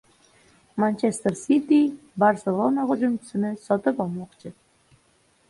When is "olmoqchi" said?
4.09-4.55